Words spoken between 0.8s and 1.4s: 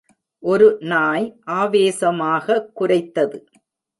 நாய்